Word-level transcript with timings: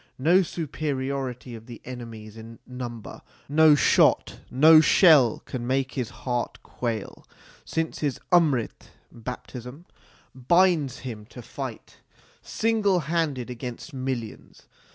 No 0.17 0.41
superiority 0.41 1.53
of 1.53 1.67
the 1.67 1.79
enemies 1.85 2.35
in 2.35 2.57
number, 2.65 3.21
no 3.47 3.75
shot, 3.75 4.39
no 4.49 4.81
shell, 4.81 5.43
can 5.45 5.67
make 5.67 5.91
his 5.91 6.09
heart 6.25 6.57
quail, 6.63 7.23
since 7.65 7.99
his 7.99 8.19
Amrit 8.31 8.87
(baptism) 9.11 9.85
binds 10.33 11.01
him 11.05 11.27
to 11.27 11.41
b2 11.41 11.43
xx 11.43 11.43
THE 11.43 11.43
SIKH 11.43 11.57
RELIGION 11.57 11.79
fight 11.83 11.97
single 12.41 12.99
handed 13.01 13.51
against 13.51 13.93
millions. 13.93 14.63